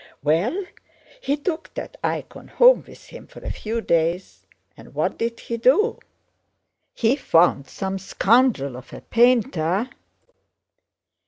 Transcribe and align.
Well, 0.23 0.65
he 1.21 1.37
took 1.37 1.71
that 1.75 1.95
icon 2.03 2.47
home 2.47 2.83
with 2.87 3.05
him 3.09 3.27
for 3.27 3.39
a 3.41 3.51
few 3.53 3.81
days 3.81 4.41
and 4.75 4.95
what 4.95 5.19
did 5.19 5.41
he 5.41 5.57
do? 5.57 5.99
He 6.95 7.15
found 7.15 7.67
some 7.67 7.99
scoundrel 7.99 8.75
of 8.77 8.91
a 8.93 9.01
painter..." 9.01 9.91